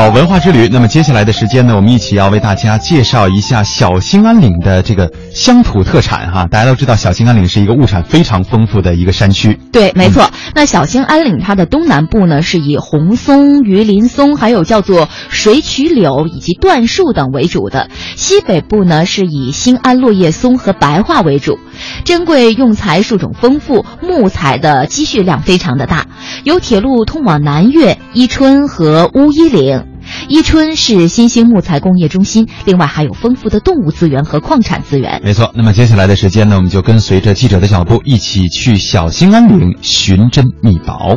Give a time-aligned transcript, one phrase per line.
[0.00, 0.66] 好，文化之旅。
[0.72, 6.46] 那么接下来的时间呢，我们一起要为大家介绍一下小兴安岭的这个乡土特产哈。
[6.50, 9.60] 大家都知道，小兴安岭是一个物产非常丰富的一个山区。
[9.70, 10.30] 对，没错。
[10.54, 21.58] 那小兴安岭它的东南部呢，是以红松、榆林松，还有叫做水曲柳以及椴树等为主的；西北部呢，是以兴安落叶松和白桦为主。
[22.06, 26.06] 珍贵用材树种丰富，木材的积蓄量非常的大，
[26.42, 29.84] 有铁路通往南岳、伊春和乌衣岭。
[30.28, 35.20] 伊春是新兴木材工业中心，另外还有丰富的动物资源和矿产资源。
[35.24, 41.16] 没错，那么接下来的时间呢，我们就跟随着记者的脚步，一起去小兴安岭寻珍觅宝。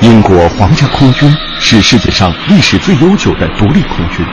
[0.00, 4.24] 英国皇家空军是世界上历史最悠久的独立空军。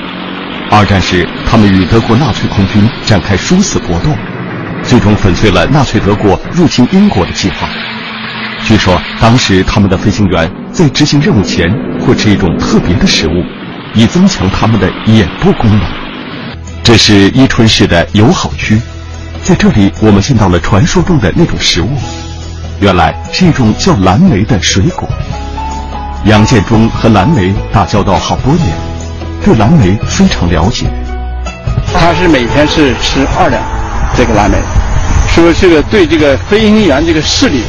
[0.69, 4.09] 二战时，他们与德国纳粹空军展开殊死搏斗，
[4.83, 7.69] 最终粉碎了纳粹德国入侵英国的计划。
[8.63, 11.67] 据说，当时他们的飞行员在执行任务前
[12.01, 13.31] 会吃一种特别的食物，
[13.95, 15.81] 以增强他们的眼部功能。
[16.83, 18.79] 这是伊春市的友好区，
[19.43, 21.89] 在这里我们见到了传说中的那种食物，
[22.79, 25.09] 原来是一种叫蓝莓的水果。
[26.25, 28.67] 杨建忠和蓝莓打交道好多年，
[29.43, 30.85] 对蓝莓非常了解。
[31.93, 33.61] 他是每天是吃二两
[34.15, 34.57] 这个蓝莓，
[35.29, 37.63] 说这个对这个飞行员这个视力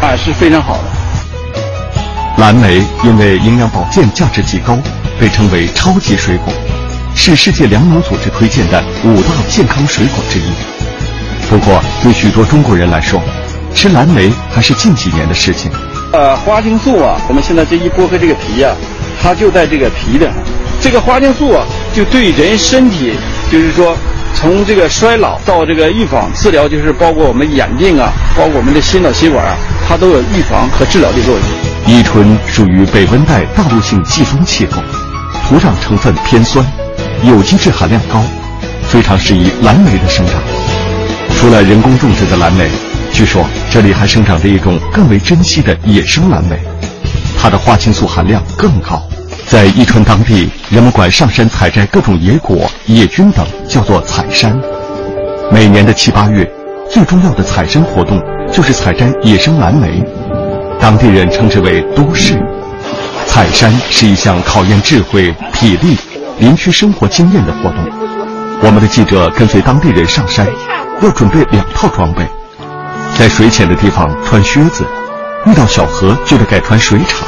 [0.00, 0.84] 啊是非常好的。
[2.38, 4.78] 蓝莓因为营养保健价值极高，
[5.20, 6.52] 被称为超级水果，
[7.14, 10.44] 是世界粮农组织推荐的五大健康水果之一。
[11.48, 13.20] 不过，对许多中国人来说，
[13.74, 15.70] 吃蓝莓还是近几年的事情。
[16.12, 18.74] 呃，花青素啊，我们现在这一剥开这个皮啊，
[19.22, 20.30] 它就在这个皮的。
[20.80, 23.12] 这个花青素啊，就对人身体，
[23.50, 23.96] 就是说，
[24.34, 29.56] 从这个衰老到这个预防治疗，就是包括我们眼病啊，包括我们的心脑血管啊，
[29.88, 31.42] 它都有预防和治疗的作用。
[31.86, 34.82] 伊春属于北温带大陆性季风气候，
[35.44, 36.64] 土壤成分偏酸，
[37.22, 38.22] 有机质含量高，
[38.82, 40.36] 非常适宜蓝莓的生长。
[41.36, 42.70] 除了人工种植的蓝莓，
[43.12, 46.58] 据说这里还生长着一种更为珍稀的野生蓝莓，
[47.38, 49.02] 它的花青素含量更高。
[49.46, 54.58] 在伊春当地，人们管上山采摘各种野果、野菌等叫做采山。
[55.50, 56.50] 每年的七八月，
[56.90, 58.18] 最重要的采山活动
[58.50, 60.02] 就是采摘野生蓝莓，
[60.80, 62.41] 当地人称之为都市。
[63.32, 65.96] 采山是一项考验智慧、体力、
[66.38, 67.78] 林区生活经验的活动。
[68.60, 70.46] 我们的记者跟随当地人上山，
[71.00, 72.28] 要准备两套装备，
[73.18, 74.84] 在水浅的地方穿靴子，
[75.46, 77.24] 遇到小河就得改穿水叉。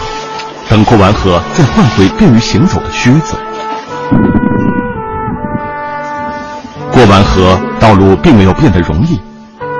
[0.68, 3.34] 等过完河，再换回便于行走的靴子。
[6.92, 9.18] 过完河，道路并没有变得容易。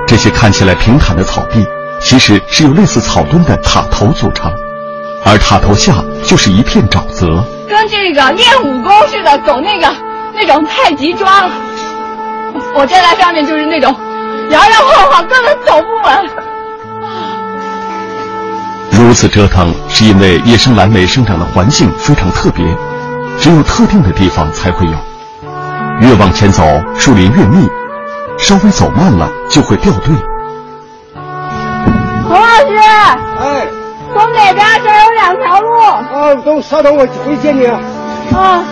[0.07, 1.63] 这些看起来平坦的草地，
[2.01, 4.51] 其实是由类似草墩的塔头组成，
[5.25, 7.43] 而塔头下就是一片沼泽。
[7.67, 9.91] 跟这个练武功似的，走那个
[10.35, 11.49] 那种太极桩。
[12.75, 13.93] 我站在上面就是那种
[14.51, 16.29] 摇摇晃晃，根本走不稳。
[18.91, 22.63] 如此折腾，是因为野生蓝莓生长的环境非常特别，
[23.39, 24.93] 只有特定的地方才会有。
[26.01, 26.63] 越往前走，
[26.97, 27.67] 树林越密，
[28.37, 30.15] 稍微走慢了就会掉队。
[36.61, 37.65] 稍等，我回接你。
[37.65, 37.79] 啊。
[38.33, 38.63] 啊。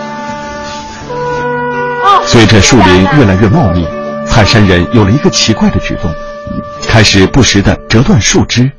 [2.26, 3.86] 随着树林越来越茂密，
[4.26, 6.10] 采山人有了一个奇怪的举动，
[6.88, 8.70] 开始不时的折断树枝。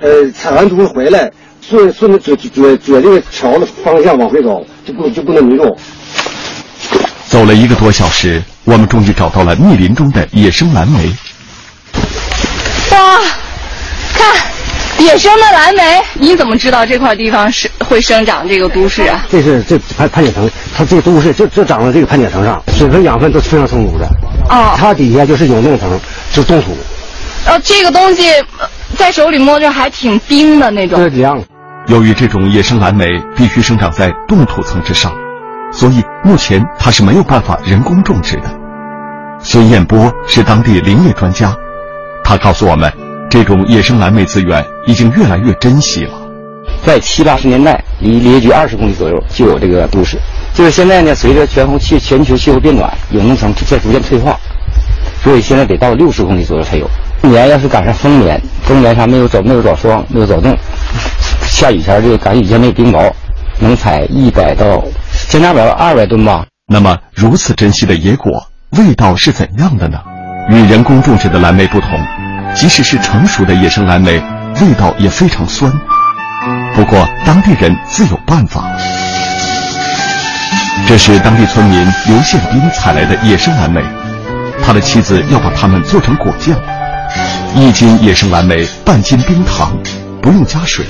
[0.00, 1.30] 呃，采完东西回来，
[1.60, 5.76] 顺顺着左左左这个桥的方向往回走，就不就不能迷路。
[7.26, 11.12] 走了一个多小时，我们终于找到了密林中的野生蓝莓。
[12.92, 13.20] 哇，看，
[15.08, 16.04] 野生的蓝莓！
[16.12, 19.24] 你怎么知道这块地方是会生长这个都市啊？
[19.30, 24.06] 这是这盘盘碱层，它这个都市就就长在这个盘碱层上，水分养分都是非常充足的。
[24.50, 25.98] 哦，它底下就是永冻层，
[26.30, 26.76] 是冻土。
[27.46, 28.24] 哦，这个东西
[28.98, 30.98] 在手里摸着还挺冰的那种。
[30.98, 31.42] 这凉。
[31.86, 35.10] 由于这种野生蓝莓必须生长在冻土层之上，
[35.72, 38.50] 所以目前它是没有办法人工种植的。
[39.40, 41.56] 孙彦波是当地林业专家，
[42.22, 42.92] 他告诉我们，
[43.30, 46.12] 这种野生蓝莓资源已经越来越珍惜了。
[46.84, 50.18] 在七八十年代，离林业局二十公里左右就有这个都市。
[50.54, 54.38] 就是现在呢，随着全球气全球气候变暖，永冻层在逐渐退化，
[55.22, 56.88] 所以现在得到六十公里左右才有。
[57.20, 60.56] 今年要是赶上丰年，丰年上没有早没有早霜，没有早冻，
[61.42, 63.12] 下雨前就赶雨前没有冰雹，
[63.58, 64.82] 能采一百到
[65.28, 66.46] 千差百二百吨吧。
[66.66, 68.46] 那么如此珍惜的野果，
[68.78, 69.98] 味道是怎样的呢？
[70.48, 71.90] 与人工种植的蓝莓不同，
[72.54, 74.20] 即使是成熟的野生蓝莓，
[74.60, 75.72] 味道也非常酸。
[76.74, 78.64] 不过当地人自有办法。
[80.86, 83.82] 这是当地村民刘宪兵采来的野生蓝莓，
[84.64, 86.56] 他的妻子要把它们做成果酱。
[87.54, 89.76] 一斤野生蓝莓，半斤冰糖，
[90.22, 90.84] 不用加水，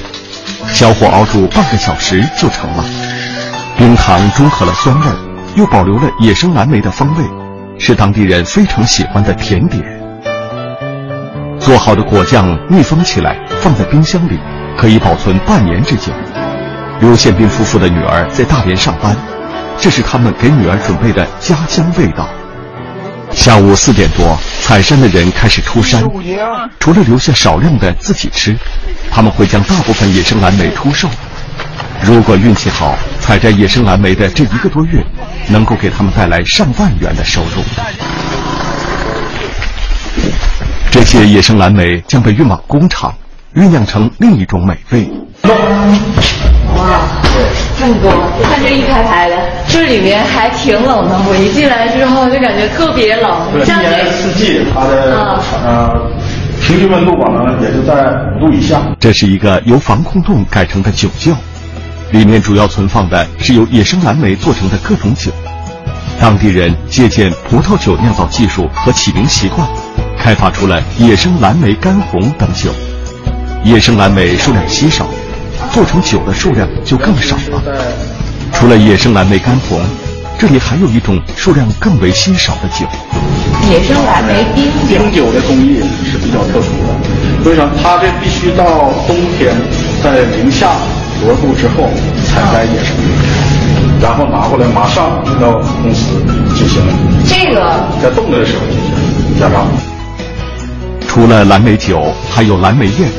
[0.68, 2.84] 小火熬煮半个小时就成了。
[3.76, 5.06] 冰糖中和了酸味，
[5.56, 7.24] 又保留了野生蓝莓的风味，
[7.78, 9.97] 是当地人非常喜欢的甜点。
[11.68, 14.38] 做好的果酱密封起来，放在冰箱里，
[14.74, 16.10] 可以保存半年之久。
[16.98, 19.14] 刘宪兵夫妇的女儿在大连上班。
[19.78, 22.26] 这是他们给女儿准备的家乡味道。
[23.32, 26.02] 下午四点多，采山的人开始出山，
[26.80, 28.56] 除了留下少量的自己吃，
[29.10, 31.06] 他们会将大部分野生蓝莓出售。
[32.02, 35.04] 如果运气好，采摘野生蓝莓的这一个多月，
[35.50, 37.62] 能够给他们带来上万元的收入。
[40.98, 43.14] 这些野生蓝莓将被运往工厂，
[43.54, 45.08] 酝酿成另一种美味。
[45.44, 45.52] 哇，
[47.78, 48.10] 这么多！
[48.42, 49.36] 看这一排排的，
[49.68, 51.16] 这里面还挺冷的。
[51.28, 53.30] 我一进来之后就感觉特别冷。
[53.52, 56.10] 对，一年四季它的呃
[56.60, 57.94] 平均温度吧呢也就在
[58.34, 58.80] 五度以下。
[58.98, 61.32] 这是一个由防空洞改成的酒窖，
[62.10, 65.30] 里面主要存放的是由野生蓝莓做成的各种酒。
[66.20, 69.64] 当地人借鉴葡萄酒酿造技术和起名习惯，
[70.18, 72.70] 开发出了野生蓝莓干红等酒。
[73.64, 75.06] 野生蓝莓数量稀少。
[75.72, 77.62] 做成酒的数量就更少了。
[78.52, 79.80] 除了野生蓝莓干红，
[80.38, 82.86] 这里还有一种数量更为稀少的酒——
[83.68, 84.98] 野生蓝莓冰酒。
[84.98, 85.80] 冰酒的工艺
[86.10, 89.52] 是比较特殊的，所以说它这必须到冬天，
[90.02, 90.76] 在零下
[91.20, 91.90] 多度之后
[92.24, 96.24] 采摘野生莓，然后拿过来马上运到公司
[96.56, 96.80] 进行
[97.26, 97.60] 这个
[98.00, 99.97] 在冻着的时候进行加工。
[101.18, 103.10] 除了蓝莓酒，还有蓝莓宴。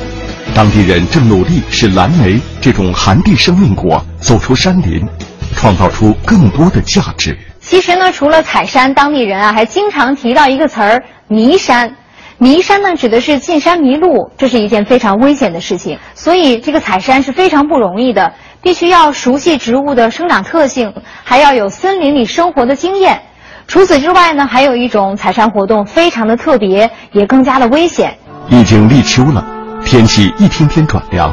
[0.55, 5.05] 当地人正努力使蓝莓这种寒地生命果走出山林，
[5.53, 7.37] 创造出更多的价值。
[7.59, 11.93] 其实呢，除了采山，当地人啊还经常提到一个词儿“迷山”。
[12.39, 15.99] 迷山呢，指的是进山迷路，这是一件非常危险的事情。
[16.15, 18.31] 所以，这个采山是非常不容易的，
[18.61, 20.93] 必须要熟悉植物的生长特性，
[21.25, 23.23] 还要有森林里生活的经验。
[23.69, 28.17] 除此之外呢，还有一种采山活动非常的特别，也更加的危险。
[28.49, 29.45] 已经立秋了。
[29.85, 31.31] 天气一天天转凉，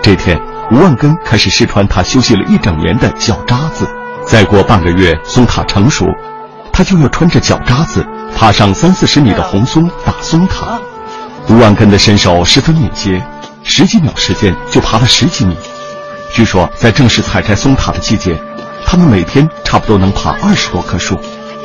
[0.00, 0.40] 这天
[0.72, 3.86] 吴万根开始试穿他休息了一整年的脚扎子。
[4.24, 6.06] 再过半个月，松塔成熟，
[6.72, 10.78] 他就要穿着脚扎子爬上三四十米的红松打松塔。
[11.50, 13.22] 吴万根的身手十分敏捷，
[13.64, 15.54] 十几秒时间就爬了十几米。
[16.32, 18.40] 据说在正式采摘松塔的季节，
[18.86, 21.18] 他们每天差不多能爬二十多棵树，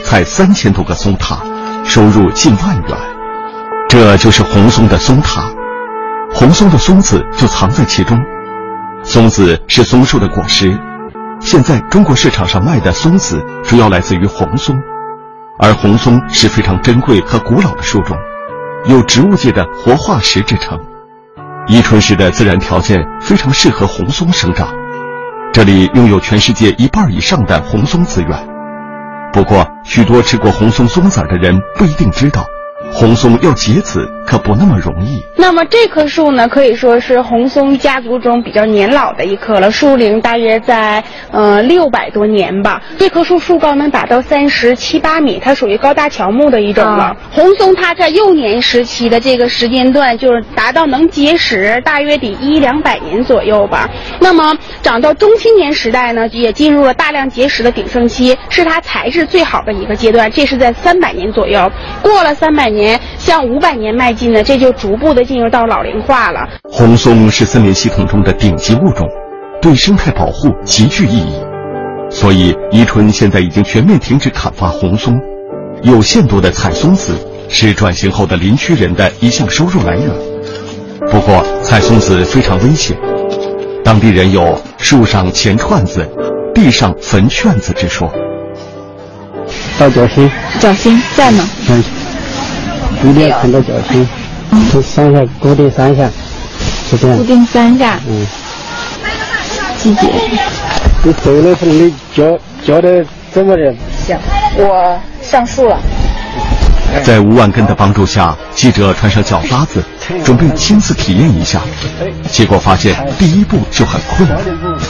[0.05, 1.39] 采三千多个松塔，
[1.83, 2.97] 收入近万元。
[3.89, 5.49] 这就是红松的松塔。
[6.31, 8.15] 红松的松子就藏在其中，
[9.03, 10.79] 松子是松树的果实。
[11.39, 14.75] 现在中国市场上卖的松子主要来自于红松，
[15.59, 18.15] 而红松是非常珍贵和古老的树种，
[18.85, 20.79] 有植物界的活化石之称。
[21.67, 24.69] 伊春市的自然条件非常适合红松生长，
[25.51, 28.54] 这里拥有全世界一半以上的红松资源。
[29.35, 32.47] 不过，许多吃过红松松子的人不一定知道。
[32.93, 35.23] 红松要结籽可不那么容易。
[35.35, 42.81] 那么这棵树呢，可以说是红松家族中比较年老的一棵了，树龄大约在呃六百多年吧。
[42.97, 47.15] 这棵树树高能达到三十七八米，它属于高大乔木的一种了。
[47.31, 53.87] 红松它在幼年时期的这个时间段，就是达到能结实，大约得一两百年左右吧。
[54.19, 60.31] 那么长到中青年时代呢，也进入了大量结实的鼎盛期，是它材质最好的一个阶段。
[60.31, 62.99] 这是在三百年左右，过了三百年。
[63.17, 66.47] 向五百年迈进呢，这就逐步的进入到老龄化了。
[66.71, 69.07] 红松是森林系统中的顶级物种，
[69.61, 71.35] 对生态保护极具意义。
[72.09, 75.19] 所以宜春现在已经全面停止砍伐红松，
[75.81, 77.13] 有限度的采松子
[77.49, 80.09] 是转型后的林区人的一项收入来源。
[81.11, 82.97] 不过采松子非常危险，
[83.83, 86.07] 当地人有“树上钱串子，
[86.53, 88.11] 地上坟圈子”之说。
[89.77, 91.43] 到脚心，脚心在呢？
[91.69, 92.04] 嗯。
[93.03, 94.07] 一定要看到脚心，
[94.71, 96.09] 就三下固定三下，
[96.91, 97.17] 就这样。
[97.17, 97.99] 固定三下。
[98.07, 98.25] 嗯。
[99.77, 100.09] 季姐。
[101.03, 103.73] 你走的时候，你脚脚的怎么的？
[104.05, 104.17] 行，
[104.57, 105.77] 我上树了。
[107.03, 109.83] 在吴万根的帮助下，记者穿上脚扎子，
[110.23, 111.61] 准备亲自体验一下。
[112.31, 114.39] 结果发现第一步就很困难。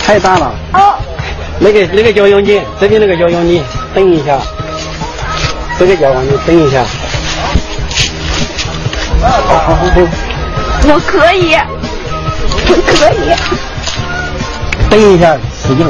[0.06, 0.54] 太大了。
[0.74, 0.96] 哦。
[1.60, 4.38] 那个那个脚用劲，这边那个脚用劲，蹬一下。
[5.78, 6.86] 这个脚往里蹬一下。
[9.30, 9.86] 好好好好，
[10.88, 11.56] 我可以，
[12.68, 13.18] 我 可以。
[14.90, 15.86] 蹬一下，使劲。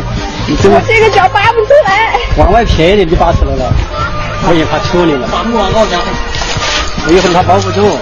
[0.48, 2.20] 你这个我这个脚拔不出来。
[2.38, 3.74] 往外撇一点就拔出来了，
[4.48, 5.28] 我也怕抽你了。
[5.32, 5.98] 把木往后夹。
[7.08, 7.98] 我一会儿他包不住，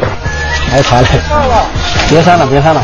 [0.70, 1.08] 还爬来，
[2.10, 2.82] 别删了，别删了。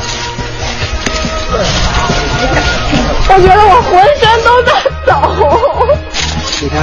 [3.31, 4.71] 我觉得我浑身都在
[5.05, 5.11] 抖。
[6.61, 6.81] 你看，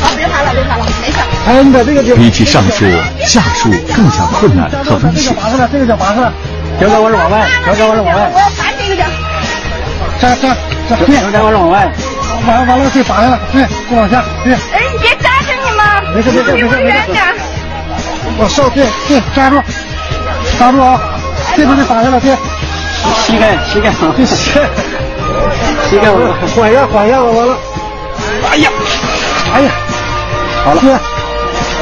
[0.00, 1.18] 好，别爬了，别爬了，没事。
[1.46, 2.84] 哎，你把这个就比起上树，
[3.26, 5.34] 下树更加困难和危险。
[5.34, 6.32] 拔上来，这个脚拔上来，
[6.80, 8.38] 脚脚往是往外，脚脚往是往外我。
[8.38, 9.04] 要拔这个脚。
[10.20, 10.48] 这这
[10.88, 11.90] 这，对，脚脚往是往外。
[12.46, 14.52] 完完了，对，拔下来，对，再往下，对。
[14.54, 16.14] 哎，你别扎着你们。
[16.14, 17.24] 没事没事没事离我远点。
[18.38, 19.60] 往上，对对，扎住，
[20.58, 21.00] 扎住啊！
[21.56, 22.36] 这边得拔下来，对。
[23.26, 24.68] 膝盖膝盖啊，膝盖，
[25.88, 26.20] 膝盖往
[26.54, 27.56] 缓一下缓一下，完了。
[28.50, 28.70] 哎呀，
[29.54, 29.70] 哎呀，
[30.64, 30.80] 好了，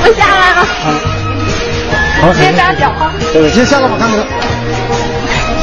[0.04, 1.21] 我下来了。
[2.20, 3.12] 好，先扎脚啊。
[3.32, 4.18] 对，先下来吧看看。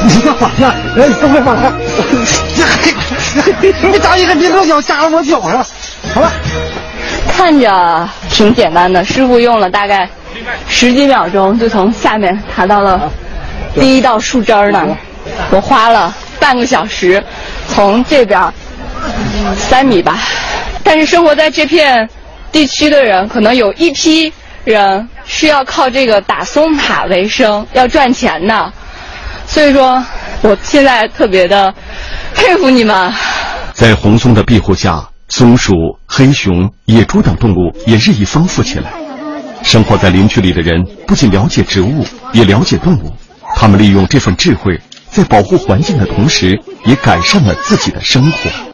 [0.02, 1.72] 你再往下，哎， 你都别往下。
[3.92, 5.66] 你扎一个别落脚扎到我脚上，
[6.14, 6.32] 好吧？
[7.32, 10.10] 看着挺简单的，师傅用了大概
[10.68, 13.12] 十几秒钟就从下面爬到了
[13.76, 14.98] 第一道树枝儿那儿，
[15.52, 17.22] 我花了半个小时
[17.68, 18.54] 从这边儿
[19.58, 20.18] 三米吧。
[20.84, 22.10] 但是生活在这片
[22.52, 24.32] 地区的人，可能有一批
[24.66, 28.74] 人是要靠这个打松塔为生，要赚钱的。
[29.46, 30.04] 所以说，
[30.42, 31.74] 我现在特别的
[32.36, 33.12] 佩服你们。
[33.74, 35.74] 在红松的庇护下，松鼠、
[36.06, 38.92] 黑熊、野猪等动物也日益丰富起来。
[39.64, 43.12] 生活在林区里的人不仅了解植物，也了解动物。
[43.56, 48.69] 他们利用这份智慧，在保护环境的同时，也改善了自己的生活。